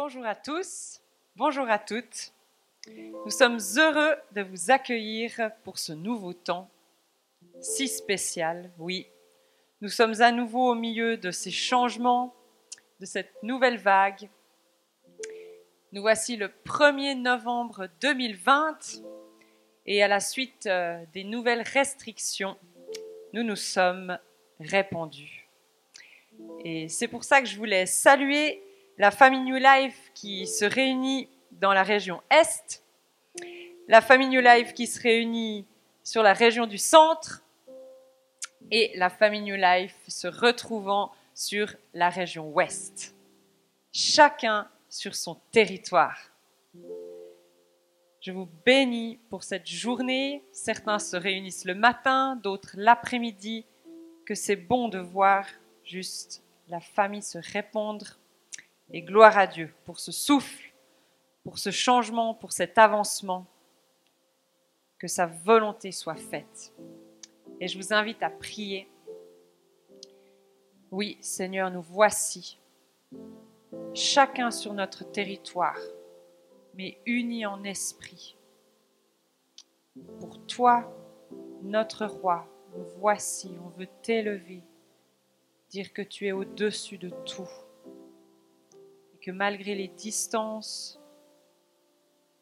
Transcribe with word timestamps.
Bonjour 0.00 0.24
à 0.26 0.36
tous, 0.36 1.00
bonjour 1.34 1.68
à 1.68 1.76
toutes. 1.76 2.32
Nous 2.86 3.32
sommes 3.32 3.58
heureux 3.78 4.14
de 4.30 4.42
vous 4.42 4.70
accueillir 4.70 5.50
pour 5.64 5.76
ce 5.76 5.92
nouveau 5.92 6.32
temps 6.32 6.70
si 7.60 7.88
spécial, 7.88 8.70
oui. 8.78 9.08
Nous 9.80 9.88
sommes 9.88 10.22
à 10.22 10.30
nouveau 10.30 10.70
au 10.70 10.76
milieu 10.76 11.16
de 11.16 11.32
ces 11.32 11.50
changements, 11.50 12.32
de 13.00 13.06
cette 13.06 13.42
nouvelle 13.42 13.78
vague. 13.78 14.28
Nous 15.90 16.00
voici 16.00 16.36
le 16.36 16.46
1er 16.46 17.20
novembre 17.20 17.88
2020 18.00 19.02
et 19.86 20.00
à 20.04 20.06
la 20.06 20.20
suite 20.20 20.66
euh, 20.66 21.04
des 21.12 21.24
nouvelles 21.24 21.62
restrictions, 21.62 22.56
nous 23.32 23.42
nous 23.42 23.56
sommes 23.56 24.16
répandus. 24.60 25.48
Et 26.64 26.88
c'est 26.88 27.08
pour 27.08 27.24
ça 27.24 27.40
que 27.40 27.48
je 27.48 27.56
voulais 27.56 27.84
saluer 27.84 28.62
la 28.98 29.12
famille 29.12 29.40
New 29.40 29.56
Life 29.56 30.10
qui 30.12 30.46
se 30.48 30.64
réunit 30.64 31.28
dans 31.52 31.72
la 31.72 31.84
région 31.84 32.20
Est, 32.30 32.82
la 33.86 34.00
famille 34.00 34.28
New 34.28 34.40
Life 34.40 34.74
qui 34.74 34.88
se 34.88 35.00
réunit 35.00 35.66
sur 36.02 36.22
la 36.22 36.32
région 36.32 36.66
du 36.66 36.78
Centre 36.78 37.44
et 38.72 38.90
la 38.96 39.08
famille 39.08 39.42
New 39.42 39.54
Life 39.54 39.94
se 40.08 40.26
retrouvant 40.26 41.12
sur 41.32 41.74
la 41.94 42.10
région 42.10 42.50
Ouest. 42.50 43.14
Chacun 43.92 44.68
sur 44.88 45.14
son 45.14 45.36
territoire. 45.52 46.18
Je 48.20 48.32
vous 48.32 48.48
bénis 48.66 49.20
pour 49.30 49.44
cette 49.44 49.68
journée. 49.68 50.42
Certains 50.50 50.98
se 50.98 51.16
réunissent 51.16 51.64
le 51.64 51.76
matin, 51.76 52.34
d'autres 52.42 52.74
l'après-midi. 52.74 53.64
Que 54.26 54.34
c'est 54.34 54.56
bon 54.56 54.88
de 54.88 54.98
voir 54.98 55.46
juste 55.84 56.42
la 56.66 56.80
famille 56.80 57.22
se 57.22 57.38
répandre 57.52 58.18
et 58.92 59.02
gloire 59.02 59.36
à 59.36 59.46
Dieu 59.46 59.72
pour 59.84 60.00
ce 60.00 60.12
souffle, 60.12 60.72
pour 61.44 61.58
ce 61.58 61.70
changement, 61.70 62.34
pour 62.34 62.52
cet 62.52 62.78
avancement. 62.78 63.46
Que 64.98 65.06
sa 65.06 65.26
volonté 65.26 65.92
soit 65.92 66.16
faite. 66.16 66.74
Et 67.60 67.68
je 67.68 67.78
vous 67.78 67.92
invite 67.92 68.22
à 68.22 68.30
prier. 68.30 68.90
Oui, 70.90 71.18
Seigneur, 71.20 71.70
nous 71.70 71.82
voici, 71.82 72.58
chacun 73.94 74.50
sur 74.50 74.74
notre 74.74 75.04
territoire, 75.04 75.78
mais 76.74 76.98
unis 77.06 77.46
en 77.46 77.62
esprit. 77.62 78.36
Pour 80.18 80.44
toi, 80.46 80.92
notre 81.62 82.06
roi, 82.06 82.48
nous 82.76 82.84
voici, 82.98 83.54
on 83.64 83.68
veut 83.68 83.88
t'élever, 84.02 84.62
dire 85.70 85.92
que 85.92 86.02
tu 86.02 86.26
es 86.26 86.32
au-dessus 86.32 86.98
de 86.98 87.10
tout 87.24 87.48
malgré 89.32 89.74
les 89.74 89.88
distances, 89.88 90.98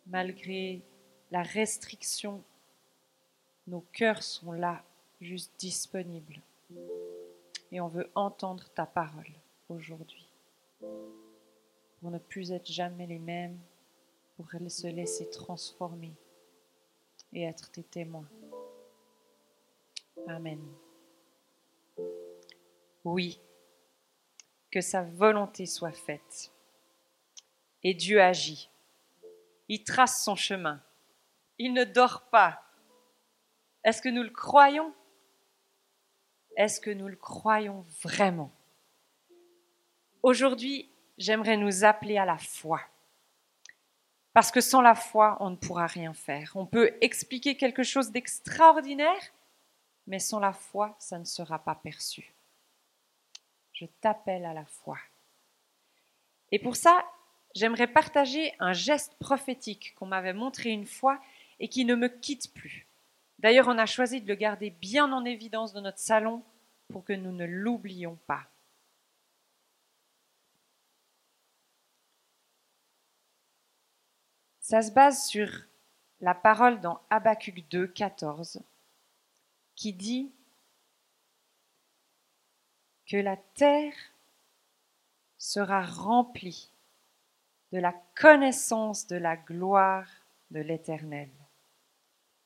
malgré 0.07 0.83
la 1.31 1.43
restriction, 1.43 2.43
nos 3.67 3.81
cœurs 3.93 4.23
sont 4.23 4.53
là, 4.53 4.85
juste 5.21 5.53
disponibles. 5.59 6.41
Et 7.73 7.81
on 7.81 7.89
veut 7.89 8.11
entendre 8.15 8.69
ta 8.75 8.87
parole 8.87 9.33
aujourd'hui. 9.69 10.29
Pour 12.01 12.11
ne 12.11 12.19
plus 12.19 12.53
être 12.53 12.71
jamais 12.71 13.07
les 13.07 13.19
mêmes, 13.19 13.59
pour 14.37 14.47
se 14.69 14.87
laisser 14.87 15.29
transformer 15.31 16.13
et 17.33 17.43
être 17.43 17.71
tes 17.71 17.83
témoins. 17.83 18.29
Amen. 20.29 20.61
Oui, 23.05 23.41
que 24.71 24.81
sa 24.81 25.03
volonté 25.03 25.67
soit 25.67 25.93
faite 25.93 26.53
et 27.83 27.95
Dieu 27.95 28.21
agit. 28.21 28.71
Il 29.69 29.85
trace 29.85 30.23
son 30.23 30.37
chemin. 30.37 30.83
Il 31.59 31.73
ne 31.73 31.85
dort 31.85 32.23
pas. 32.31 32.63
Est-ce 33.85 34.03
que 34.03 34.09
nous 34.09 34.23
le 34.23 34.31
croyons? 34.31 34.93
Est-ce 36.57 36.81
que 36.81 36.91
nous 36.91 37.09
le 37.09 37.17
croyons 37.17 37.85
vraiment? 38.03 38.51
Aujourd'hui, 40.23 40.91
j'aimerais 41.19 41.57
nous 41.57 41.85
appeler 41.85 42.19
à 42.19 42.25
la 42.25 42.39
foi. 42.39 42.81
Parce 44.33 44.51
que 44.51 44.61
sans 44.61 44.83
la 44.83 44.95
foi, 44.95 45.37
on 45.41 45.51
ne 45.51 45.57
pourra 45.57 45.87
rien 45.87 46.13
faire. 46.13 46.53
On 46.57 46.67
peut 46.67 46.95
expliquer 47.01 47.57
quelque 47.57 47.83
chose 47.83 48.11
d'extraordinaire, 48.11 49.33
mais 50.07 50.19
sans 50.19 50.41
la 50.41 50.53
foi, 50.53 50.95
ça 50.99 51.19
ne 51.19 51.25
sera 51.25 51.59
pas 51.59 51.75
perçu. 51.75 52.35
Je 53.73 53.87
t'appelle 54.01 54.45
à 54.45 54.53
la 54.53 54.65
foi. 54.65 54.99
Et 56.53 56.59
pour 56.59 56.77
ça, 56.77 57.05
j'aimerais 57.57 57.87
partager 57.87 58.53
un 58.61 58.75
geste 58.75 59.15
prophétique 59.19 59.95
qu'on 59.97 60.07
m'avait 60.07 60.35
montré 60.35 60.71
une 60.71 60.87
fois 60.87 61.21
et 61.59 61.69
qui 61.69 61.87
ne 61.87 61.95
me 61.95 62.09
quitte 62.09 62.53
plus. 62.53 62.87
D'ailleurs, 63.39 63.69
on 63.69 63.79
a 63.79 63.87
choisi 63.87 64.21
de 64.21 64.29
le 64.29 64.35
garder 64.35 64.69
bien 64.71 65.11
en 65.11 65.25
évidence 65.25 65.73
dans 65.73 65.81
notre 65.81 65.99
salon 65.99 66.43
pour 66.93 67.03
que 67.03 67.15
nous 67.15 67.33
ne 67.33 67.47
l'oublions 67.47 68.19
pas. 68.27 68.47
Ça 74.61 74.83
se 74.83 74.91
base 74.91 75.27
sur 75.27 75.49
la 76.21 76.35
parole 76.35 76.81
dans 76.81 77.01
Habacuc 77.09 77.67
2, 77.71 77.87
14, 77.87 78.61
qui 79.77 79.95
dit 79.95 80.31
que 83.07 83.17
la 83.17 83.37
terre 83.37 83.95
sera 85.39 85.83
remplie 85.83 86.71
de 87.77 87.81
la 87.83 87.93
connaissance 88.19 89.07
de 89.07 89.17
la 89.17 89.37
gloire 89.37 90.09
de 90.51 90.61
l'Éternel, 90.61 91.29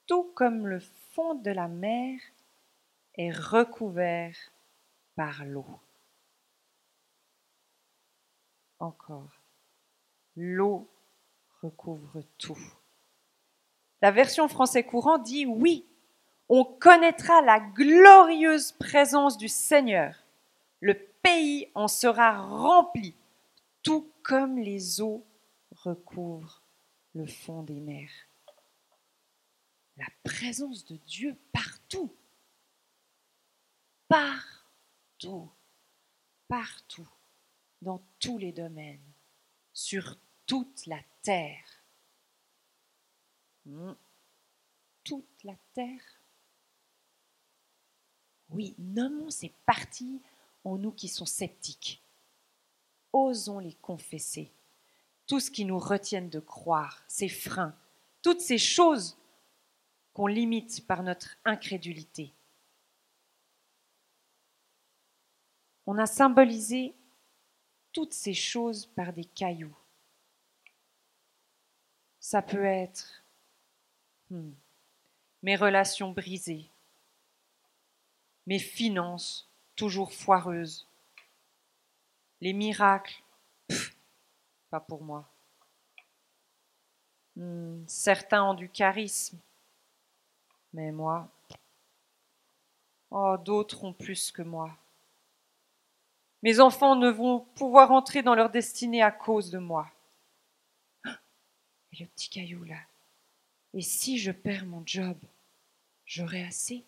tout 0.09 0.25
comme 0.35 0.67
le 0.67 0.81
fond 0.81 1.37
de 1.37 1.53
la 1.53 1.69
mer 1.69 2.19
est 3.15 3.31
recouvert 3.31 4.35
par 5.15 5.45
l'eau. 5.45 5.79
Encore, 8.81 9.41
l'eau 10.35 10.89
recouvre 11.63 12.23
tout. 12.37 12.59
La 14.03 14.11
version 14.11 14.49
français 14.49 14.83
courant 14.83 15.19
dit 15.19 15.47
oui, 15.47 15.87
on 16.49 16.65
connaîtra 16.65 17.41
la 17.43 17.61
glorieuse 17.61 18.73
présence 18.73 19.39
du 19.39 19.47
Seigneur. 19.47 20.25
Le 20.81 20.95
pays 21.23 21.71
en 21.77 21.87
sera 21.87 22.37
rempli 22.37 23.15
tout 23.83 24.13
comme 24.23 24.59
les 24.59 25.01
eaux 25.01 25.27
recouvrent 25.71 26.63
le 27.15 27.27
fond 27.27 27.63
des 27.63 27.81
mers. 27.81 28.11
La 29.97 30.07
présence 30.25 30.85
de 30.87 30.97
Dieu 30.97 31.37
partout, 31.53 32.15
partout, 34.09 35.51
partout, 36.49 37.09
dans 37.83 38.03
tous 38.19 38.39
les 38.39 38.53
domaines, 38.53 39.13
sur 39.73 40.17
toute 40.47 40.87
la 40.87 41.01
terre. 41.23 41.85
Hmm. 43.65 43.93
Toute 45.05 45.45
la 45.45 45.57
terre 45.73 46.21
Oui, 48.51 48.75
nommons 48.79 49.31
ces 49.31 49.51
parties 49.67 50.23
en 50.65 50.77
nous 50.77 50.93
qui 50.93 51.09
sont 51.09 51.27
sceptiques 51.27 52.00
osons 53.13 53.59
les 53.59 53.75
confesser. 53.75 54.51
Tout 55.27 55.41
ce 55.41 55.51
qui 55.51 55.65
nous 55.65 55.79
retienne 55.79 56.29
de 56.29 56.41
croire, 56.41 57.03
ces 57.07 57.29
freins, 57.29 57.75
toutes 58.23 58.41
ces 58.41 58.59
choses 58.59 59.17
qu'on 60.13 60.27
limite 60.27 60.87
par 60.87 61.03
notre 61.03 61.37
incrédulité. 61.45 62.33
On 65.87 65.99
a 65.99 66.07
symbolisé 66.07 66.95
toutes 67.93 68.13
ces 68.13 68.35
choses 68.35 68.87
par 68.87 69.13
des 69.13 69.25
cailloux. 69.25 69.77
Ça 72.21 72.43
peut 72.43 72.65
être 72.65 73.25
hmm, 74.31 74.51
mes 75.43 75.57
relations 75.57 76.13
brisées, 76.13 76.69
mes 78.47 78.59
finances 78.59 79.49
toujours 79.75 80.13
foireuses, 80.13 80.87
les 82.41 82.53
miracles, 82.53 83.23
pas 84.71 84.81
pour 84.81 85.03
moi. 85.03 85.29
Hmm, 87.37 87.85
certains 87.87 88.43
ont 88.45 88.55
du 88.55 88.69
charisme, 88.69 89.39
mais 90.73 90.91
moi, 90.91 91.29
oh, 93.11 93.37
d'autres 93.39 93.85
ont 93.85 93.93
plus 93.93 94.31
que 94.31 94.43
moi. 94.43 94.77
Mes 96.43 96.61
enfants 96.61 96.97
ne 96.97 97.11
vont 97.11 97.41
pouvoir 97.41 97.93
entrer 97.93 98.23
dans 98.23 98.35
leur 98.35 98.51
destinée 98.51 99.03
à 99.03 99.11
cause 99.11 99.51
de 99.51 99.59
moi. 99.59 99.91
Et 101.93 101.99
le 102.01 102.07
petit 102.07 102.31
caillou 102.31 102.65
là. 102.65 102.79
Et 103.75 103.83
si 103.83 104.19
je 104.19 104.33
perds 104.33 104.65
mon 104.65 104.83
job, 104.87 105.19
j'aurai 106.07 106.45
assez? 106.45 106.85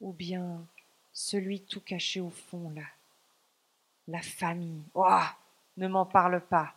Ou 0.00 0.12
bien 0.12 0.64
celui 1.12 1.62
tout 1.62 1.80
caché 1.80 2.20
au 2.20 2.30
fond 2.30 2.70
là 2.70 2.84
la 4.08 4.22
famille. 4.22 4.84
Oh, 4.94 5.22
ne 5.76 5.88
m'en 5.88 6.06
parle 6.06 6.40
pas. 6.46 6.74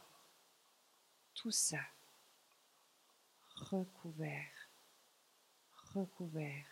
Tout 1.33 1.51
ça 1.51 1.79
recouvert, 3.59 4.69
recouvert, 5.93 6.65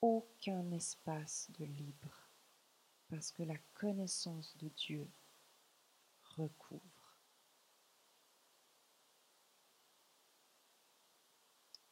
aucun 0.00 0.70
espace 0.72 1.50
de 1.58 1.64
libre, 1.64 2.28
parce 3.08 3.32
que 3.32 3.42
la 3.42 3.56
connaissance 3.74 4.56
de 4.58 4.68
Dieu 4.68 5.08
recouvre. 6.36 6.82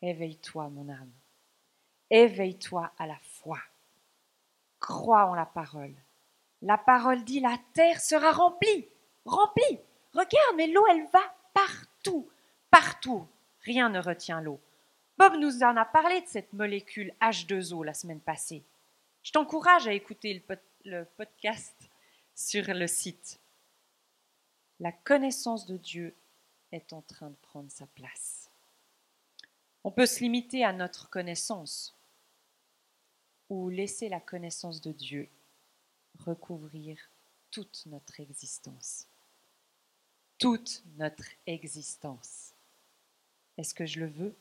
Éveille-toi, 0.02 0.68
mon 0.68 0.88
âme. 0.90 1.12
Éveille-toi 2.10 2.92
à 2.98 3.06
la 3.06 3.18
foi. 3.20 3.58
Crois 4.78 5.26
en 5.26 5.34
la 5.34 5.46
parole. 5.46 5.94
La 6.64 6.78
parole 6.78 7.24
dit 7.24 7.40
la 7.40 7.58
terre 7.74 8.00
sera 8.00 8.32
remplie, 8.32 8.88
remplie. 9.26 9.78
Regarde, 10.14 10.56
mais 10.56 10.66
l'eau, 10.66 10.86
elle 10.86 11.06
va 11.12 11.20
partout, 11.52 12.26
partout. 12.70 13.28
Rien 13.60 13.90
ne 13.90 14.00
retient 14.00 14.40
l'eau. 14.40 14.58
Bob 15.18 15.34
nous 15.34 15.62
en 15.62 15.76
a 15.76 15.84
parlé 15.84 16.22
de 16.22 16.26
cette 16.26 16.54
molécule 16.54 17.12
H2O 17.20 17.84
la 17.84 17.92
semaine 17.92 18.20
passée. 18.20 18.64
Je 19.22 19.30
t'encourage 19.30 19.86
à 19.86 19.92
écouter 19.92 20.42
le, 20.48 20.58
le 20.86 21.04
podcast 21.04 21.76
sur 22.34 22.64
le 22.66 22.86
site. 22.86 23.38
La 24.80 24.90
connaissance 24.90 25.66
de 25.66 25.76
Dieu 25.76 26.14
est 26.72 26.94
en 26.94 27.02
train 27.02 27.28
de 27.28 27.36
prendre 27.42 27.70
sa 27.70 27.86
place. 27.88 28.48
On 29.84 29.90
peut 29.90 30.06
se 30.06 30.20
limiter 30.20 30.64
à 30.64 30.72
notre 30.72 31.10
connaissance 31.10 31.94
ou 33.50 33.68
laisser 33.68 34.08
la 34.08 34.20
connaissance 34.20 34.80
de 34.80 34.92
Dieu 34.92 35.28
recouvrir 36.18 36.98
toute 37.50 37.84
notre 37.86 38.20
existence. 38.20 39.06
Toute 40.38 40.82
notre 40.96 41.24
existence. 41.46 42.52
Est-ce 43.56 43.74
que 43.74 43.86
je 43.86 44.00
le 44.00 44.06
veux? 44.06 44.34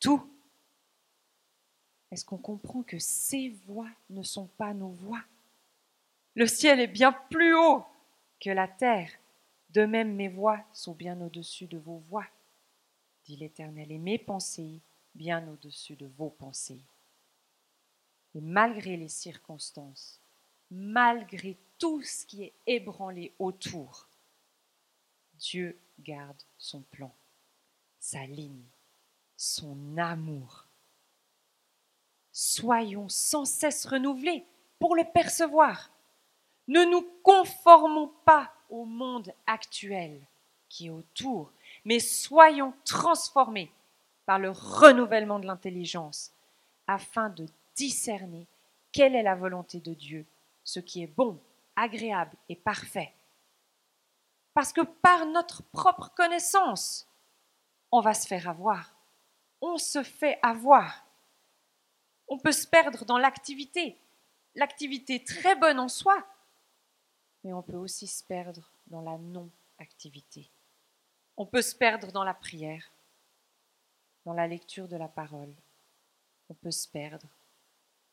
Tout. 0.00 0.28
Est-ce 2.10 2.24
qu'on 2.24 2.38
comprend 2.38 2.82
que 2.82 2.98
ces 2.98 3.50
voix 3.66 3.90
ne 4.10 4.22
sont 4.22 4.46
pas 4.58 4.74
nos 4.74 4.90
voix 4.90 5.22
Le 6.34 6.46
ciel 6.46 6.80
est 6.80 6.86
bien 6.86 7.12
plus 7.30 7.54
haut 7.54 7.84
que 8.40 8.50
la 8.50 8.68
terre. 8.68 9.10
De 9.70 9.84
même, 9.84 10.14
mes 10.14 10.28
voix 10.28 10.62
sont 10.72 10.92
bien 10.92 11.20
au-dessus 11.20 11.66
de 11.66 11.78
vos 11.78 11.98
voix 11.98 12.26
dit 13.24 13.36
l'Éternel, 13.36 13.92
et 13.92 13.98
mes 13.98 14.18
pensées 14.18 14.80
bien 15.14 15.46
au-dessus 15.48 15.96
de 15.96 16.06
vos 16.06 16.30
pensées. 16.30 16.80
Et 18.34 18.40
malgré 18.40 18.96
les 18.96 19.08
circonstances, 19.08 20.20
malgré 20.72 21.56
tout 21.78 22.02
ce 22.02 22.24
qui 22.24 22.44
est 22.44 22.52
ébranlé 22.66 23.32
autour, 23.38 24.08
Dieu 25.34 25.78
garde 26.00 26.42
son 26.56 26.80
plan, 26.80 27.14
sa 27.98 28.24
ligne, 28.24 28.64
son 29.36 29.76
amour. 29.98 30.66
Soyons 32.32 33.08
sans 33.08 33.44
cesse 33.44 33.84
renouvelés 33.86 34.46
pour 34.78 34.96
le 34.96 35.04
percevoir. 35.12 35.90
Ne 36.68 36.84
nous 36.84 37.06
conformons 37.22 38.10
pas 38.24 38.52
au 38.70 38.84
monde 38.84 39.32
actuel 39.46 40.20
qui 40.68 40.86
est 40.86 40.90
autour, 40.90 41.52
mais 41.84 41.98
soyons 41.98 42.72
transformés 42.84 43.70
par 44.24 44.38
le 44.38 44.50
renouvellement 44.50 45.38
de 45.38 45.46
l'intelligence 45.46 46.32
afin 46.86 47.28
de 47.28 47.46
discerner 47.74 48.46
quelle 48.92 49.14
est 49.14 49.22
la 49.22 49.34
volonté 49.34 49.80
de 49.80 49.92
Dieu, 49.92 50.24
ce 50.64 50.80
qui 50.80 51.02
est 51.02 51.08
bon, 51.08 51.40
agréable 51.76 52.36
et 52.48 52.56
parfait. 52.56 53.14
Parce 54.54 54.72
que 54.72 54.82
par 54.82 55.26
notre 55.26 55.62
propre 55.62 56.12
connaissance, 56.14 57.08
on 57.90 58.00
va 58.00 58.14
se 58.14 58.26
faire 58.26 58.48
avoir. 58.48 58.94
On 59.60 59.78
se 59.78 60.02
fait 60.02 60.38
avoir. 60.42 61.06
On 62.28 62.38
peut 62.38 62.52
se 62.52 62.66
perdre 62.66 63.04
dans 63.04 63.18
l'activité, 63.18 63.98
l'activité 64.54 65.22
très 65.24 65.54
bonne 65.56 65.78
en 65.78 65.88
soi, 65.88 66.26
mais 67.44 67.52
on 67.52 67.62
peut 67.62 67.76
aussi 67.76 68.06
se 68.06 68.24
perdre 68.24 68.70
dans 68.86 69.02
la 69.02 69.18
non-activité. 69.18 70.50
On 71.36 71.46
peut 71.46 71.62
se 71.62 71.74
perdre 71.74 72.12
dans 72.12 72.24
la 72.24 72.34
prière, 72.34 72.90
dans 74.24 74.32
la 74.32 74.46
lecture 74.46 74.88
de 74.88 74.96
la 74.96 75.08
parole. 75.08 75.54
On 76.48 76.54
peut 76.54 76.70
se 76.70 76.88
perdre 76.88 77.28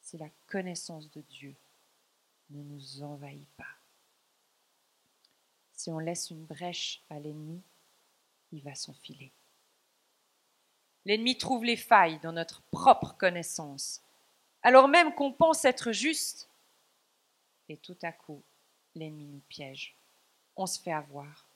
si 0.01 0.17
la 0.17 0.29
connaissance 0.47 1.09
de 1.11 1.21
Dieu 1.21 1.55
ne 2.49 2.63
nous 2.63 3.03
envahit 3.03 3.47
pas. 3.57 3.75
Si 5.73 5.89
on 5.91 5.99
laisse 5.99 6.29
une 6.29 6.45
brèche 6.45 7.01
à 7.09 7.19
l'ennemi, 7.19 7.61
il 8.51 8.61
va 8.63 8.75
s'enfiler. 8.75 9.31
L'ennemi 11.05 11.37
trouve 11.37 11.63
les 11.63 11.77
failles 11.77 12.19
dans 12.19 12.33
notre 12.33 12.61
propre 12.71 13.15
connaissance, 13.17 14.01
alors 14.61 14.87
même 14.87 15.13
qu'on 15.15 15.31
pense 15.31 15.63
être 15.65 15.91
juste, 15.91 16.49
et 17.69 17.77
tout 17.77 17.97
à 18.01 18.11
coup, 18.11 18.41
l'ennemi 18.95 19.25
nous 19.25 19.41
piège. 19.47 19.95
On 20.55 20.65
se 20.65 20.79
fait 20.79 20.91
avoir 20.91 21.49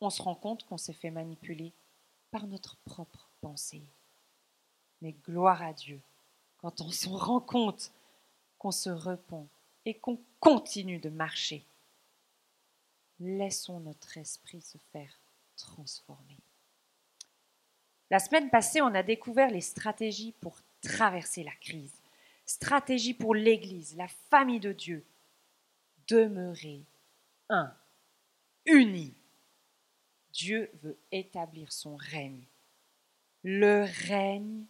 on 0.00 0.10
se 0.10 0.22
rend 0.22 0.34
compte 0.34 0.64
qu'on 0.64 0.78
s'est 0.78 0.94
fait 0.94 1.10
manipuler 1.10 1.72
par 2.30 2.46
notre 2.46 2.76
propre 2.84 3.28
pensée. 3.40 3.82
Mais 5.02 5.12
gloire 5.12 5.62
à 5.62 5.72
Dieu, 5.72 6.00
quand 6.58 6.80
on 6.80 6.90
s'en 6.90 7.16
rend 7.16 7.40
compte, 7.40 7.92
qu'on 8.58 8.70
se 8.70 8.90
repent 8.90 9.46
et 9.90 9.98
qu'on 9.98 10.20
continue 10.38 11.00
de 11.00 11.10
marcher. 11.10 11.64
Laissons 13.18 13.80
notre 13.80 14.16
esprit 14.16 14.60
se 14.60 14.78
faire 14.92 15.20
transformer. 15.56 16.38
La 18.08 18.20
semaine 18.20 18.50
passée, 18.50 18.80
on 18.80 18.94
a 18.94 19.02
découvert 19.02 19.50
les 19.50 19.60
stratégies 19.60 20.32
pour 20.40 20.58
traverser 20.80 21.42
la 21.42 21.54
crise. 21.56 21.94
Stratégie 22.46 23.14
pour 23.14 23.34
l'Église, 23.34 23.96
la 23.96 24.08
famille 24.08 24.60
de 24.60 24.72
Dieu. 24.72 25.04
Demeurer 26.08 26.82
un, 27.48 27.74
unis 28.66 29.14
Dieu 30.32 30.70
veut 30.82 30.98
établir 31.10 31.72
son 31.72 31.96
règne, 31.96 32.46
le 33.42 33.84
règne 34.06 34.64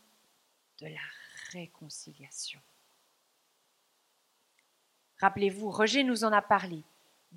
de 0.80 0.86
la 0.86 1.00
réconciliation. 1.52 2.60
Rappelez-vous, 5.20 5.70
Roger 5.70 6.02
nous 6.02 6.24
en 6.24 6.32
a 6.32 6.42
parlé. 6.42 6.82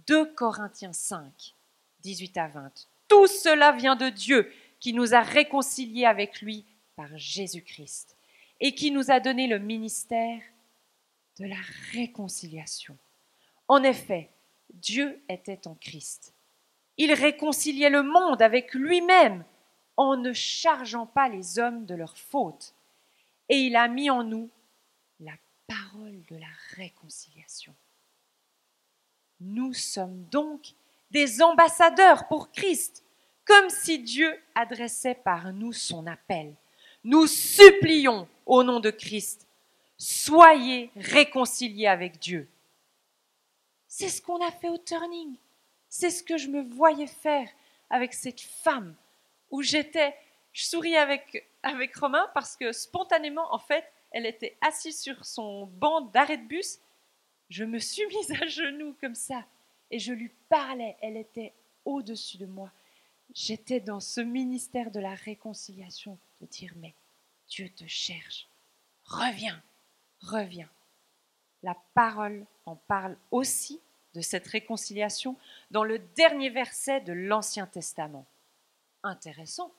2 0.08 0.34
Corinthiens 0.34 0.94
5, 0.94 1.56
18 2.02 2.38
à 2.38 2.48
20. 2.48 2.72
Tout 3.08 3.28
cela 3.28 3.72
vient 3.72 3.96
de 3.96 4.10
Dieu 4.10 4.52
qui 4.80 4.94
nous 4.94 5.14
a 5.14 5.22
réconciliés 5.22 6.06
avec 6.06 6.42
lui 6.42 6.66
par 6.96 7.10
Jésus-Christ 7.16 8.18
et 8.60 8.74
qui 8.74 8.92
nous 8.92 9.12
a 9.12 9.20
donné 9.20 9.48
le 9.48 9.60
ministère 9.60 10.42
de 11.40 11.46
la 11.46 11.60
réconciliation. 11.92 12.98
En 13.68 13.84
effet, 13.84 14.30
Dieu 14.74 15.22
était 15.30 15.68
en 15.68 15.76
Christ 15.76 16.34
il 16.98 17.14
réconciliait 17.14 17.90
le 17.90 18.04
monde 18.04 18.42
avec 18.42 18.74
lui-même 18.74 19.44
en 19.98 20.16
ne 20.16 20.34
chargeant 20.34 21.06
pas 21.06 21.30
les 21.30 21.60
hommes 21.60 21.86
de 21.86 21.96
leurs 21.96 22.18
fautes. 22.18 22.74
Et 23.50 23.58
il 23.58 23.76
a 23.76 23.88
mis 23.88 24.10
en 24.10 24.24
nous 24.24 24.50
parole 25.68 26.24
de 26.30 26.36
la 26.36 26.48
réconciliation. 26.76 27.76
Nous 29.40 29.74
sommes 29.74 30.24
donc 30.26 30.74
des 31.12 31.42
ambassadeurs 31.42 32.28
pour 32.28 32.52
Christ, 32.52 33.04
comme 33.46 33.70
si 33.70 34.00
Dieu 34.00 34.40
adressait 34.56 35.16
par 35.16 35.52
nous 35.54 35.74
son 35.74 36.08
appel. 36.08 36.56
Nous 37.04 37.28
supplions 37.28 38.28
au 38.46 38.64
nom 38.64 38.80
de 38.80 38.90
Christ, 38.90 39.48
soyez 39.98 40.90
réconciliés 40.96 41.88
avec 41.88 42.20
Dieu. 42.20 42.50
C'est 43.88 44.10
ce 44.10 44.22
qu'on 44.22 44.44
a 44.46 44.52
fait 44.52 44.70
au 44.70 44.78
turning. 44.78 45.36
C'est 45.90 46.10
ce 46.10 46.24
que 46.24 46.38
je 46.38 46.48
me 46.48 46.64
voyais 46.64 47.08
faire 47.08 47.48
avec 47.90 48.14
cette 48.14 48.42
femme 48.42 48.96
où 49.52 49.62
j'étais, 49.62 50.16
je 50.52 50.64
souris 50.64 50.96
avec, 50.96 51.48
avec 51.62 51.96
Romain 51.96 52.28
parce 52.34 52.56
que 52.56 52.72
spontanément, 52.72 53.54
en 53.54 53.60
fait, 53.60 53.86
elle 54.14 54.28
était 54.28 54.56
assise 54.62 55.00
sur 55.00 55.26
son 55.26 55.66
banc 55.66 56.02
d'arrêt 56.02 56.38
de 56.38 56.48
bus. 56.48 56.80
Je 57.50 57.66
me 57.66 57.80
suis 57.80 58.06
mise 58.08 58.32
à 58.42 58.48
genoux 58.48 58.96
comme 59.02 59.16
ça 59.16 59.44
et 59.92 60.00
je 60.00 60.14
lui 60.14 60.32
parlais. 60.48 60.96
Elle 61.02 61.18
était 61.18 61.54
au-dessus 61.84 62.38
de 62.38 62.46
moi. 62.46 62.72
J'étais 63.34 63.80
dans 63.80 64.00
ce 64.00 64.22
ministère 64.22 64.92
de 64.92 65.00
la 65.00 65.16
réconciliation, 65.16 66.18
de 66.40 66.46
dire 66.46 66.74
mais 66.78 66.94
Dieu 67.50 67.70
te 67.70 67.88
cherche. 67.88 68.48
Reviens, 69.06 69.62
reviens. 70.22 70.70
La 71.64 71.76
parole 71.96 72.46
en 72.66 72.76
parle 72.76 73.18
aussi 73.32 73.82
de 74.14 74.22
cette 74.22 74.48
réconciliation 74.48 75.36
dans 75.72 75.84
le 75.84 75.98
dernier 75.98 76.50
verset 76.50 77.02
de 77.02 77.14
l'Ancien 77.14 77.66
Testament. 77.66 78.26
Intéressant. 79.02 79.72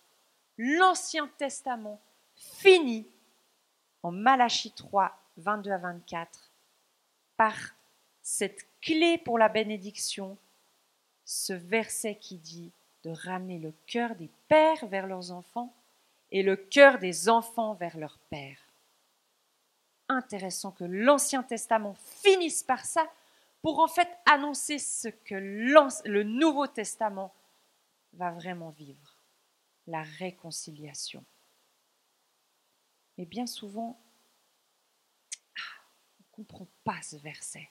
L'Ancien 0.59 1.29
Testament 1.39 2.01
finit 2.35 3.07
en 4.05 4.13
Malachie 4.13 4.71
3, 4.71 5.19
22 5.39 5.71
à 5.73 5.79
24 5.79 6.51
par 7.39 7.57
cette 8.23 8.69
clé 8.81 9.19
pour 9.19 9.39
la 9.39 9.49
bénédiction 9.49 10.37
ce 11.25 11.55
verset 11.55 12.17
qui 12.17 12.37
dit 12.37 12.71
de 13.03 13.11
ramener 13.11 13.59
le 13.59 13.73
cœur 13.87 14.15
des 14.15 14.29
pères 14.47 14.87
vers 14.87 15.07
leurs 15.07 15.33
enfants 15.33 15.75
et 16.31 16.43
le 16.43 16.55
cœur 16.55 16.99
des 16.99 17.31
enfants 17.31 17.73
vers 17.75 17.97
leurs 17.97 18.19
pères. 18.29 18.61
Intéressant 20.11 20.73
que 20.73 20.85
l'Ancien 20.85 21.43
Testament 21.43 21.95
finisse 21.95 22.63
par 22.63 22.85
ça 22.85 23.11
pour 23.63 23.79
en 23.79 23.89
fait 23.89 24.09
annoncer 24.27 24.79
ce 24.79 25.09
que 25.09 25.35
le 25.35 26.23
Nouveau 26.25 26.67
Testament 26.67 27.33
va 28.13 28.33
vraiment 28.33 28.71
vivre, 28.71 29.17
la 29.87 30.03
réconciliation. 30.03 31.25
Mais 33.19 33.25
bien 33.25 33.47
souvent, 33.47 33.99
ah, 35.57 35.83
on 36.19 36.23
ne 36.23 36.45
comprend 36.45 36.67
pas 36.85 37.01
ce 37.03 37.17
verset. 37.17 37.69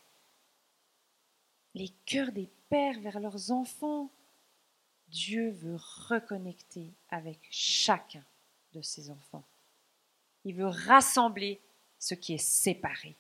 Les 1.75 1.89
cœurs 2.05 2.31
des 2.31 2.50
pères 2.69 3.00
vers 3.00 3.19
leurs 3.19 3.51
enfants, 3.51 4.12
Dieu 5.07 5.51
veut 5.51 5.77
reconnecter 6.07 6.91
avec 7.09 7.39
chacun 7.50 8.23
de 8.73 8.81
ses 8.81 9.09
enfants. 9.09 9.43
Il 10.45 10.55
veut 10.55 10.67
rassembler 10.67 11.62
ce 12.00 12.15
qui 12.15 12.33
est 12.33 12.38
séparé, 12.38 13.15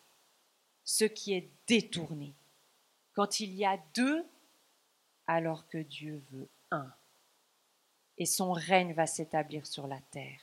ce 0.83 1.05
qui 1.05 1.33
est 1.33 1.49
détourné. 1.67 2.33
Quand 3.13 3.39
il 3.39 3.53
y 3.53 3.65
a 3.65 3.77
deux, 3.93 4.25
alors 5.27 5.67
que 5.67 5.77
Dieu 5.77 6.21
veut 6.31 6.49
un. 6.71 6.91
Et 8.17 8.25
son 8.25 8.51
règne 8.51 8.93
va 8.93 9.07
s'établir 9.07 9.65
sur 9.65 9.87
la 9.87 9.99
terre. 10.11 10.41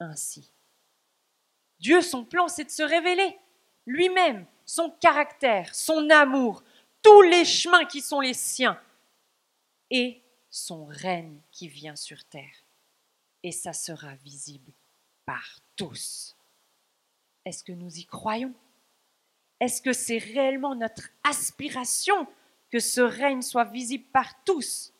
Ainsi. 0.00 0.52
Dieu, 1.78 2.02
son 2.02 2.24
plan, 2.24 2.48
c'est 2.48 2.64
de 2.64 2.70
se 2.70 2.82
révéler 2.82 3.38
lui-même, 3.86 4.46
son 4.64 4.90
caractère, 4.90 5.74
son 5.74 6.10
amour, 6.10 6.62
tous 7.02 7.22
les 7.22 7.44
chemins 7.44 7.84
qui 7.84 8.00
sont 8.00 8.20
les 8.20 8.34
siens 8.34 8.80
et 9.90 10.22
son 10.50 10.86
règne 10.86 11.40
qui 11.52 11.68
vient 11.68 11.96
sur 11.96 12.24
terre. 12.24 12.64
Et 13.42 13.52
ça 13.52 13.72
sera 13.72 14.14
visible 14.16 14.72
par 15.24 15.60
tous. 15.76 16.36
Est-ce 17.44 17.62
que 17.62 17.72
nous 17.72 17.96
y 17.98 18.04
croyons? 18.06 18.54
Est-ce 19.60 19.80
que 19.80 19.92
c'est 19.92 20.18
réellement 20.18 20.74
notre 20.74 21.08
aspiration 21.22 22.26
que 22.70 22.80
ce 22.80 23.00
règne 23.00 23.42
soit 23.42 23.64
visible 23.64 24.04
par 24.12 24.42
tous? 24.44 24.92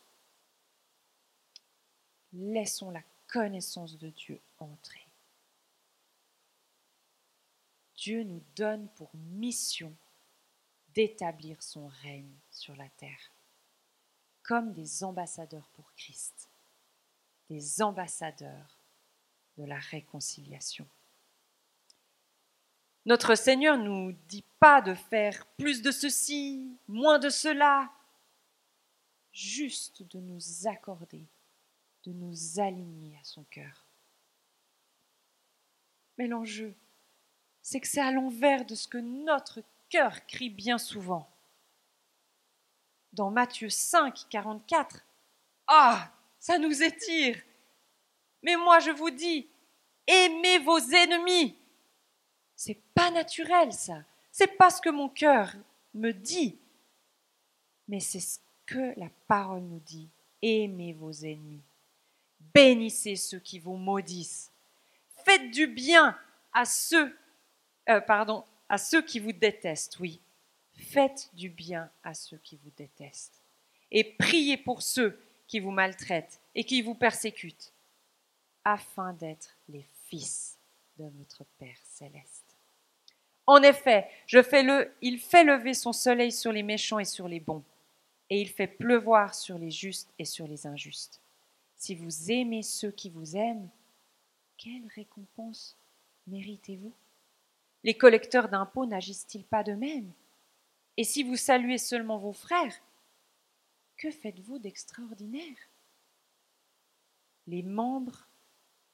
Laissons 2.31 2.89
la 2.89 3.01
connaissance 3.27 3.97
de 3.97 4.09
Dieu 4.09 4.39
entrer. 4.59 5.05
Dieu 7.95 8.23
nous 8.23 8.43
donne 8.55 8.87
pour 8.95 9.09
mission 9.15 9.93
d'établir 10.93 11.61
son 11.61 11.87
règne 12.03 12.33
sur 12.51 12.75
la 12.75 12.89
terre, 12.89 13.31
comme 14.43 14.73
des 14.73 15.03
ambassadeurs 15.03 15.67
pour 15.75 15.93
Christ, 15.95 16.49
des 17.49 17.81
ambassadeurs 17.81 18.77
de 19.57 19.65
la 19.65 19.77
réconciliation. 19.77 20.87
Notre 23.05 23.35
Seigneur 23.35 23.77
ne 23.77 23.87
nous 23.87 24.11
dit 24.27 24.43
pas 24.59 24.81
de 24.81 24.93
faire 24.93 25.45
plus 25.57 25.81
de 25.81 25.91
ceci, 25.91 26.67
moins 26.87 27.19
de 27.19 27.29
cela, 27.29 27.89
juste 29.31 30.03
de 30.03 30.19
nous 30.19 30.67
accorder, 30.67 31.25
de 32.07 32.13
nous 32.13 32.59
aligner 32.61 33.17
à 33.17 33.23
son 33.25 33.43
cœur. 33.43 33.85
Mais 36.17 36.27
l'enjeu, 36.27 36.73
c'est 37.61 37.81
que 37.81 37.87
c'est 37.87 38.01
à 38.01 38.11
l'envers 38.11 38.65
de 38.65 38.75
ce 38.75 38.87
que 38.87 38.97
notre 38.97 39.61
cœur 39.89 40.25
crie 40.25 40.49
bien 40.49 40.77
souvent. 40.77 41.29
Dans 43.11 43.29
Matthieu 43.29 43.69
5, 43.69 44.25
44, 44.29 45.03
Ah, 45.67 46.09
ça 46.39 46.57
nous 46.57 46.81
étire. 46.81 47.43
Mais 48.41 48.55
moi 48.55 48.79
je 48.79 48.91
vous 48.91 49.09
dis, 49.09 49.45
aimez 50.07 50.59
vos 50.59 50.79
ennemis. 50.79 51.57
C'est 52.55 52.81
pas 52.93 53.11
naturel 53.11 53.73
ça. 53.73 54.01
C'est 54.31 54.55
pas 54.55 54.69
ce 54.69 54.79
que 54.81 54.89
mon 54.89 55.09
cœur 55.09 55.53
me 55.93 56.11
dit. 56.11 56.57
Mais 57.89 57.99
c'est 57.99 58.21
ce 58.21 58.39
que 58.65 58.97
la 58.97 59.09
parole 59.27 59.63
nous 59.63 59.81
dit. 59.81 60.07
Aimez 60.41 60.93
vos 60.93 61.11
ennemis. 61.11 61.63
Bénissez 62.53 63.15
ceux 63.15 63.39
qui 63.39 63.59
vous 63.59 63.75
maudissent. 63.75 64.51
Faites 65.25 65.51
du 65.51 65.67
bien 65.67 66.17
à 66.53 66.65
ceux, 66.65 67.15
euh, 67.89 67.99
pardon, 68.01 68.43
à 68.69 68.77
ceux 68.77 69.01
qui 69.01 69.19
vous 69.19 69.33
détestent, 69.33 69.99
oui. 69.99 70.19
Faites 70.75 71.29
du 71.33 71.49
bien 71.49 71.89
à 72.03 72.13
ceux 72.13 72.37
qui 72.37 72.57
vous 72.63 72.71
détestent. 72.77 73.41
Et 73.91 74.03
priez 74.03 74.57
pour 74.57 74.81
ceux 74.81 75.19
qui 75.47 75.59
vous 75.59 75.71
maltraitent 75.71 76.39
et 76.55 76.63
qui 76.63 76.81
vous 76.81 76.95
persécutent, 76.95 77.73
afin 78.63 79.13
d'être 79.13 79.55
les 79.69 79.85
fils 80.09 80.57
de 80.97 81.05
votre 81.17 81.45
Père 81.57 81.77
céleste. 81.85 82.57
En 83.45 83.63
effet, 83.63 84.09
je 84.25 84.43
fais 84.43 84.61
le, 84.61 84.91
il 85.01 85.19
fait 85.19 85.45
lever 85.45 85.73
son 85.73 85.93
soleil 85.93 86.33
sur 86.33 86.51
les 86.51 86.63
méchants 86.63 86.99
et 86.99 87.05
sur 87.05 87.27
les 87.29 87.39
bons, 87.39 87.63
et 88.29 88.41
il 88.41 88.49
fait 88.49 88.67
pleuvoir 88.67 89.33
sur 89.33 89.57
les 89.57 89.71
justes 89.71 90.09
et 90.19 90.25
sur 90.25 90.47
les 90.47 90.67
injustes. 90.67 91.21
Si 91.77 91.93
vous 91.93 92.31
aimez 92.31 92.63
ceux 92.63 92.91
qui 92.91 93.09
vous 93.09 93.37
aiment, 93.37 93.69
quelle 94.57 94.87
récompense 94.95 95.77
méritez-vous? 96.25 96.93
Les 97.83 97.95
collecteurs 97.95 98.49
d'impôts 98.49 98.87
n'agissent-ils 98.87 99.45
pas 99.45 99.63
de 99.63 99.73
même 99.73 100.11
Et 100.97 101.03
si 101.03 101.23
vous 101.23 101.35
saluez 101.35 101.77
seulement 101.77 102.17
vos 102.17 102.33
frères, 102.33 102.75
que 103.95 104.09
faites-vous 104.09 104.57
d'extraordinaire? 104.57 105.57
Les 107.45 107.61
membres 107.63 108.27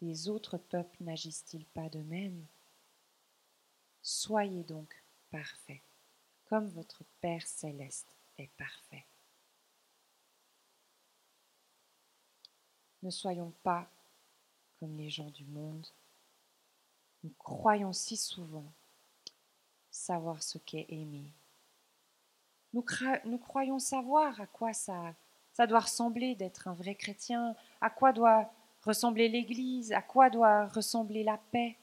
des 0.02 0.28
autres 0.28 0.58
peuples 0.58 1.02
n'agissent-ils 1.02 1.66
pas 1.66 1.90
de 1.90 2.00
même 2.00 2.46
Soyez 4.02 4.64
donc 4.64 4.94
parfaits, 5.32 5.82
comme 6.46 6.68
votre 6.68 7.04
Père 7.22 7.48
céleste 7.48 8.18
est 8.38 8.52
parfait. 8.58 9.06
Ne 13.04 13.12
soyons 13.12 13.54
pas 13.62 13.88
comme 14.80 14.98
les 14.98 15.10
gens 15.10 15.30
du 15.30 15.46
monde 15.46 15.86
nous 17.24 17.34
croyons 17.40 17.94
si 17.94 18.18
souvent 18.18 18.66
savoir 19.90 20.44
ce 20.44 20.58
qu'est 20.58 20.86
aimer. 20.90 21.32
Nous, 22.74 22.82
croyons 23.38 23.80
savoir 23.80 24.42
à 24.42 24.48
quoi 24.48 24.74
ça 24.74 25.16
doit 25.68 25.80
ressembler 25.80 26.36
d'être 26.36 26.68
un 26.68 26.74
vrai 26.74 26.96
chrétien, 26.96 27.56
à 27.80 27.90
quoi 27.90 28.12
doit 28.12 28.52
ressembler 28.82 29.30
l'Église, 29.30 29.94
à 29.94 30.02
quoi 30.02 30.30
doit 30.30 30.68
ressembler 30.68 31.24
la 31.24 31.38
paix. 31.38 31.78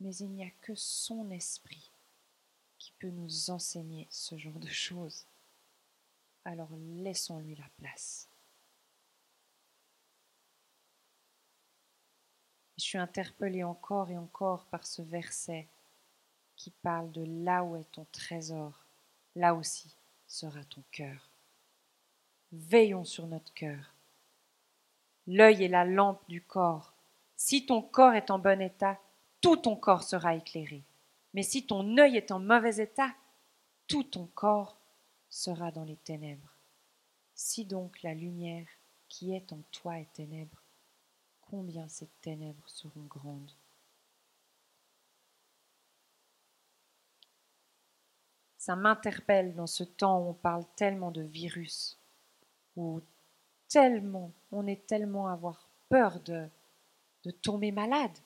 Mais 0.00 0.14
il 0.16 0.30
n'y 0.30 0.44
a 0.44 0.50
que 0.62 0.74
son 0.74 1.30
esprit 1.30 1.90
qui 2.78 2.92
peut 2.98 3.10
nous 3.10 3.50
enseigner 3.50 4.06
ce 4.10 4.38
genre 4.38 4.58
de 4.58 4.68
choses. 4.68 5.26
Alors 6.44 6.70
laissons-lui 6.94 7.56
la 7.56 7.68
place. 7.78 8.28
Je 12.76 12.82
suis 12.82 12.98
interpellée 12.98 13.64
encore 13.64 14.10
et 14.10 14.18
encore 14.18 14.66
par 14.66 14.86
ce 14.86 15.02
verset 15.02 15.66
qui 16.56 16.70
parle 16.70 17.10
de 17.12 17.24
là 17.44 17.64
où 17.64 17.76
est 17.76 17.90
ton 17.92 18.06
trésor, 18.12 18.72
là 19.34 19.54
aussi 19.54 19.94
sera 20.26 20.62
ton 20.64 20.82
cœur. 20.90 21.28
Veillons 22.52 23.04
sur 23.04 23.26
notre 23.26 23.52
cœur. 23.54 23.92
L'œil 25.26 25.64
est 25.64 25.68
la 25.68 25.84
lampe 25.84 26.22
du 26.28 26.42
corps. 26.42 26.92
Si 27.36 27.66
ton 27.66 27.82
corps 27.82 28.14
est 28.14 28.30
en 28.30 28.38
bon 28.38 28.60
état, 28.60 28.98
tout 29.40 29.56
ton 29.56 29.76
corps 29.76 30.02
sera 30.02 30.34
éclairé. 30.34 30.82
Mais 31.34 31.42
si 31.42 31.66
ton 31.66 31.98
œil 31.98 32.16
est 32.16 32.30
en 32.30 32.40
mauvais 32.40 32.76
état, 32.76 33.12
tout 33.88 34.04
ton 34.04 34.26
corps 34.34 34.78
sera 35.28 35.70
dans 35.70 35.84
les 35.84 35.96
ténèbres. 35.96 36.54
Si 37.34 37.64
donc 37.64 38.02
la 38.02 38.14
lumière 38.14 38.66
qui 39.08 39.34
est 39.34 39.52
en 39.52 39.60
toi 39.70 39.98
est 39.98 40.12
ténèbre, 40.14 40.62
combien 41.50 41.88
ces 41.88 42.06
ténèbres 42.20 42.68
seront 42.68 43.04
grandes. 43.04 43.52
Ça 48.58 48.74
m'interpelle 48.74 49.54
dans 49.54 49.68
ce 49.68 49.84
temps 49.84 50.20
où 50.20 50.30
on 50.30 50.34
parle 50.34 50.64
tellement 50.74 51.12
de 51.12 51.22
virus, 51.22 51.98
où 52.74 53.00
tellement, 53.68 54.32
on 54.50 54.66
est 54.66 54.86
tellement 54.86 55.28
à 55.28 55.34
avoir 55.34 55.68
peur 55.88 56.20
de, 56.20 56.48
de 57.24 57.30
tomber 57.30 57.70
malade. 57.70 58.18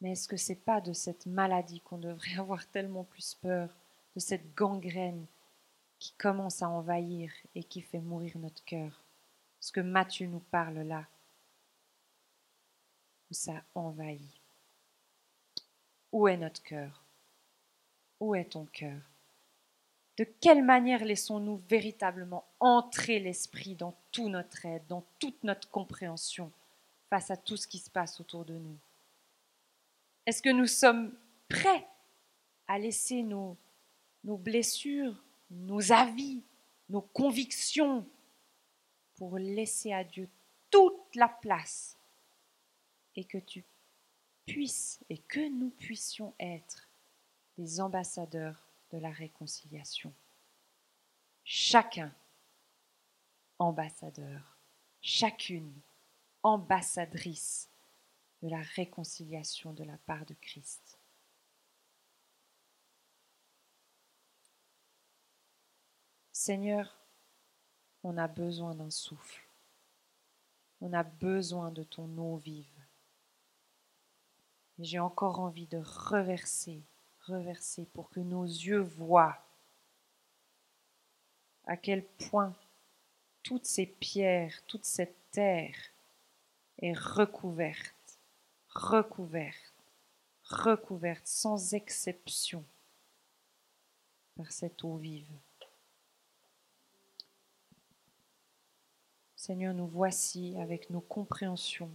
Mais 0.00 0.12
est-ce 0.12 0.28
que 0.28 0.36
c'est 0.36 0.64
pas 0.64 0.80
de 0.80 0.92
cette 0.92 1.26
maladie 1.26 1.80
qu'on 1.80 1.98
devrait 1.98 2.34
avoir 2.38 2.66
tellement 2.68 3.04
plus 3.04 3.34
peur, 3.34 3.68
de 4.14 4.20
cette 4.20 4.54
gangrène 4.54 5.26
qui 5.98 6.12
commence 6.12 6.62
à 6.62 6.68
envahir 6.68 7.32
et 7.54 7.62
qui 7.62 7.82
fait 7.82 8.00
mourir 8.00 8.36
notre 8.38 8.64
cœur? 8.64 9.00
Ce 9.60 9.72
que 9.72 9.80
Matthieu 9.80 10.26
nous 10.26 10.42
parle 10.50 10.80
là, 10.80 11.04
où 13.30 13.34
ça 13.34 13.62
envahit. 13.74 14.20
Où 16.12 16.28
est 16.28 16.36
notre 16.36 16.62
cœur? 16.62 17.02
Où 18.20 18.34
est 18.34 18.50
ton 18.52 18.64
cœur? 18.66 19.00
De 20.16 20.24
quelle 20.24 20.64
manière 20.64 21.04
laissons-nous 21.04 21.58
véritablement 21.68 22.44
entrer 22.58 23.20
l'Esprit 23.20 23.74
dans 23.74 23.94
tout 24.10 24.28
notre 24.28 24.66
aide, 24.66 24.82
dans 24.88 25.04
toute 25.20 25.44
notre 25.44 25.70
compréhension 25.70 26.50
face 27.08 27.30
à 27.30 27.36
tout 27.36 27.56
ce 27.56 27.68
qui 27.68 27.78
se 27.78 27.90
passe 27.90 28.20
autour 28.20 28.44
de 28.44 28.54
nous? 28.54 28.76
Est-ce 30.26 30.42
que 30.42 30.50
nous 30.50 30.66
sommes 30.66 31.14
prêts 31.48 31.86
à 32.66 32.78
laisser 32.78 33.22
nos, 33.22 33.56
nos 34.24 34.36
blessures, 34.36 35.14
nos 35.50 35.92
avis, 35.92 36.42
nos 36.88 37.00
convictions 37.00 38.04
pour 39.18 39.36
laisser 39.36 39.92
à 39.92 40.04
Dieu 40.04 40.28
toute 40.70 41.16
la 41.16 41.28
place 41.28 41.98
et 43.16 43.24
que 43.24 43.38
tu 43.38 43.64
puisses 44.46 45.00
et 45.10 45.18
que 45.18 45.48
nous 45.48 45.70
puissions 45.70 46.32
être 46.38 46.88
des 47.56 47.80
ambassadeurs 47.80 48.64
de 48.92 48.98
la 48.98 49.10
réconciliation. 49.10 50.14
Chacun 51.42 52.14
ambassadeur, 53.58 54.56
chacune 55.02 55.74
ambassadrice 56.44 57.68
de 58.40 58.48
la 58.48 58.62
réconciliation 58.76 59.72
de 59.72 59.82
la 59.82 59.98
part 60.06 60.24
de 60.26 60.34
Christ. 60.40 60.96
Seigneur, 66.30 66.96
on 68.02 68.16
a 68.16 68.28
besoin 68.28 68.74
d'un 68.74 68.90
souffle. 68.90 69.42
On 70.80 70.92
a 70.92 71.02
besoin 71.02 71.70
de 71.70 71.82
ton 71.82 72.08
eau 72.18 72.36
vive. 72.36 72.66
J'ai 74.78 75.00
encore 75.00 75.40
envie 75.40 75.66
de 75.66 75.78
reverser 75.78 76.82
reverser 77.28 77.86
pour 77.86 78.10
que 78.10 78.20
nos 78.20 78.44
yeux 78.44 78.80
voient 78.80 79.38
à 81.66 81.76
quel 81.76 82.04
point 82.04 82.54
toutes 83.42 83.66
ces 83.66 83.86
pierres, 83.86 84.62
toute 84.66 84.84
cette 84.84 85.16
terre 85.30 85.76
est 86.78 86.96
recouverte, 86.96 88.18
recouverte, 88.70 89.74
recouverte 90.44 91.26
sans 91.26 91.74
exception 91.74 92.64
par 94.36 94.50
cette 94.50 94.82
eau 94.84 94.96
vive. 94.96 95.30
Seigneur, 99.38 99.72
nous 99.72 99.86
voici 99.86 100.54
avec 100.58 100.90
nos 100.90 101.00
compréhensions, 101.00 101.90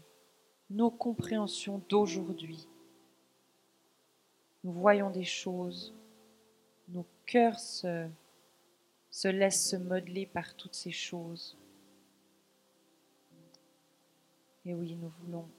nos 0.70 0.90
compréhensions 0.90 1.82
d'aujourd'hui 1.90 2.68
nous 4.64 4.72
voyons 4.72 5.10
des 5.10 5.26
choses, 5.26 5.94
nos 6.88 7.06
cœurs 7.26 7.60
se, 7.60 8.08
se 9.10 9.28
laissent 9.28 9.70
se 9.70 9.76
modeler 9.76 10.26
par 10.26 10.56
toutes 10.56 10.76
ces 10.76 10.92
choses. 10.92 11.58
Et 14.66 14.74
oui, 14.74 14.96
nous 14.96 15.12
voulons 15.20 15.50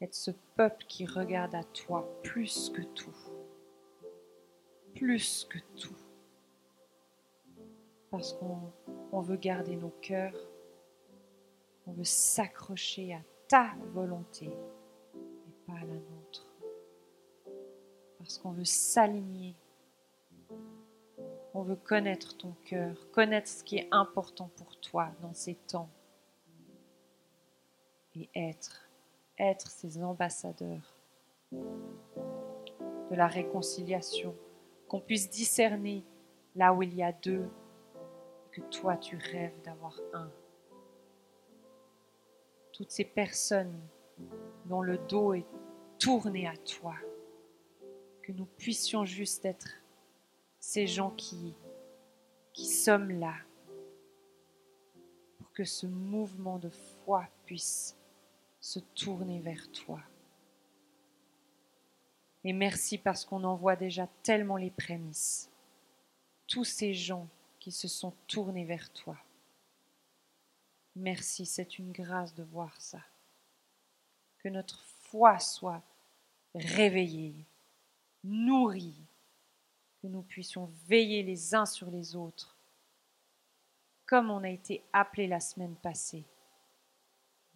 être 0.00 0.14
ce 0.14 0.32
peuple 0.56 0.84
qui 0.88 1.06
regarde 1.06 1.54
à 1.54 1.62
toi 1.62 2.20
plus 2.24 2.70
que 2.70 2.82
tout, 2.82 3.16
plus 4.96 5.44
que 5.48 5.58
tout, 5.76 5.96
parce 8.10 8.32
qu'on 8.32 9.20
veut 9.20 9.36
garder 9.36 9.76
nos 9.76 9.94
cœurs, 10.02 10.34
on 11.86 11.92
veut 11.92 12.04
s'accrocher 12.04 13.14
à 13.14 13.20
ta 13.48 13.72
volonté 13.92 14.46
et 14.46 15.66
pas 15.66 15.74
à 15.74 15.84
la 15.84 15.94
nôtre 15.94 16.54
parce 18.24 18.38
qu'on 18.38 18.52
veut 18.52 18.64
s'aligner. 18.64 19.54
On 21.52 21.60
veut 21.60 21.76
connaître 21.76 22.38
ton 22.38 22.54
cœur, 22.64 23.10
connaître 23.12 23.48
ce 23.48 23.62
qui 23.62 23.76
est 23.76 23.88
important 23.90 24.50
pour 24.56 24.80
toi 24.80 25.10
dans 25.20 25.34
ces 25.34 25.54
temps. 25.54 25.90
Et 28.16 28.30
être, 28.34 28.88
être 29.38 29.70
ces 29.70 30.02
ambassadeurs 30.02 30.96
de 31.52 33.14
la 33.14 33.26
réconciliation, 33.26 34.34
qu'on 34.88 35.00
puisse 35.00 35.28
discerner 35.28 36.02
là 36.56 36.72
où 36.72 36.82
il 36.82 36.94
y 36.94 37.02
a 37.02 37.12
deux, 37.12 37.46
que 38.52 38.62
toi 38.62 38.96
tu 38.96 39.16
rêves 39.16 39.60
d'avoir 39.64 40.00
un. 40.14 40.30
Toutes 42.74 42.90
ces 42.90 43.04
personnes 43.04 43.80
dont 44.66 44.82
le 44.82 44.98
dos 44.98 45.32
est 45.32 45.46
tourné 45.96 46.48
à 46.48 46.56
toi 46.56 46.96
que 48.20 48.32
nous 48.32 48.46
puissions 48.46 49.04
juste 49.04 49.44
être 49.44 49.68
ces 50.58 50.88
gens 50.88 51.10
qui, 51.10 51.54
qui 52.52 52.66
sommes 52.66 53.12
là 53.12 53.34
pour 55.38 55.52
que 55.52 55.62
ce 55.62 55.86
mouvement 55.86 56.58
de 56.58 56.68
foi 56.68 57.28
puisse 57.44 57.96
se 58.58 58.80
tourner 58.80 59.38
vers 59.38 59.70
toi. 59.70 60.00
Et 62.42 62.52
merci 62.52 62.98
parce 62.98 63.24
qu'on 63.24 63.44
en 63.44 63.54
voit 63.54 63.76
déjà 63.76 64.08
tellement 64.24 64.56
les 64.56 64.72
prémices. 64.72 65.48
Tous 66.48 66.64
ces 66.64 66.92
gens 66.92 67.28
qui 67.60 67.70
se 67.70 67.86
sont 67.86 68.14
tournés 68.26 68.64
vers 68.64 68.90
toi. 68.92 69.16
Merci, 70.96 71.44
c'est 71.46 71.78
une 71.78 71.92
grâce 71.92 72.34
de 72.34 72.44
voir 72.44 72.80
ça. 72.80 73.00
Que 74.38 74.48
notre 74.48 74.84
foi 75.08 75.38
soit 75.38 75.82
réveillée, 76.54 77.46
nourris, 78.22 79.02
que 80.00 80.06
nous 80.06 80.22
puissions 80.22 80.70
veiller 80.86 81.22
les 81.22 81.54
uns 81.54 81.66
sur 81.66 81.90
les 81.90 82.14
autres, 82.14 82.56
comme 84.06 84.30
on 84.30 84.44
a 84.44 84.50
été 84.50 84.84
appelé 84.92 85.26
la 85.26 85.40
semaine 85.40 85.76
passée. 85.76 86.24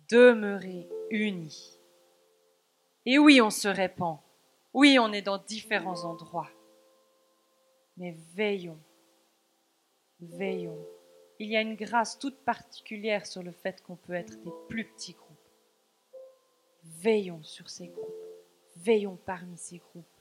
Demeurer 0.08 0.88
unis. 1.10 1.78
Et 3.04 3.18
oui, 3.18 3.40
on 3.40 3.50
se 3.50 3.68
répand. 3.68 4.18
Oui, 4.72 4.98
on 4.98 5.12
est 5.12 5.22
dans 5.22 5.38
différents 5.38 6.04
endroits. 6.04 6.50
Mais 7.96 8.12
veillons, 8.34 8.80
veillons. 10.20 10.86
Il 11.38 11.48
y 11.48 11.56
a 11.56 11.60
une 11.60 11.76
grâce 11.76 12.18
toute 12.18 12.38
particulière 12.44 13.26
sur 13.26 13.42
le 13.42 13.52
fait 13.52 13.82
qu'on 13.82 13.96
peut 13.96 14.14
être 14.14 14.40
des 14.42 14.52
plus 14.68 14.84
petits 14.84 15.12
groupes. 15.12 15.28
Veillons 16.84 17.42
sur 17.42 17.70
ces 17.70 17.88
groupes. 17.88 18.06
Veillons 18.76 19.18
parmi 19.24 19.56
ces 19.56 19.78
groupes 19.78 20.18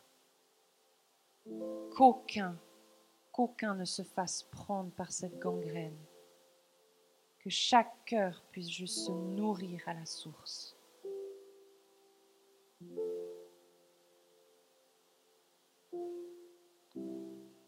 qu'aucun, 1.98 2.58
qu'aucun 3.32 3.76
ne 3.76 3.86
se 3.86 4.04
fasse 4.04 4.44
prendre 4.44 4.92
par 4.92 5.12
cette 5.12 5.40
gangrène, 5.40 5.98
que 7.40 7.50
chaque 7.50 8.06
cœur 8.06 8.44
puisse 8.52 8.70
juste 8.70 9.08
se 9.08 9.12
nourrir 9.12 9.82
à 9.88 9.94
la 9.94 10.06
source. 10.06 10.76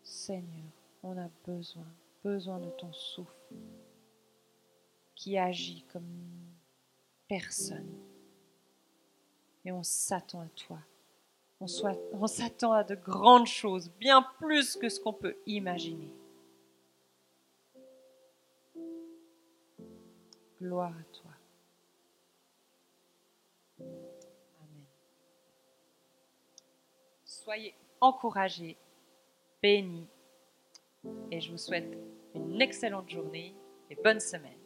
Seigneur, 0.03 0.71
on 1.03 1.17
a 1.17 1.29
besoin, 1.45 1.91
besoin 2.23 2.59
de 2.59 2.69
ton 2.71 2.91
souffle 2.93 3.55
qui 5.15 5.37
agit 5.37 5.83
comme 5.91 6.07
personne. 7.27 7.93
Et 9.65 9.71
on 9.71 9.83
s'attend 9.83 10.41
à 10.41 10.49
toi 10.49 10.79
on, 11.61 12.27
s'attend 12.27 12.71
à 12.71 12.83
de 12.83 12.95
grandes 12.95 13.47
choses, 13.47 13.91
bien 13.99 14.21
plus 14.39 14.77
que 14.77 14.87
ce 14.87 14.99
qu'on 14.99 15.13
peut 15.13 15.35
imaginer. 15.45 16.09
Gloire 20.61 20.93
à 20.93 21.03
toi. 21.13 21.31
Amen. 23.79 24.85
Soyez 27.25 27.75
encouragés, 27.99 28.77
bénis, 29.61 30.07
et 31.31 31.39
je 31.39 31.51
vous 31.51 31.57
souhaite 31.57 31.97
une 32.35 32.61
excellente 32.61 33.09
journée 33.09 33.55
et 33.89 33.95
bonne 34.03 34.19
semaine. 34.19 34.59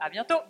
À 0.00 0.10
bientôt! 0.10 0.40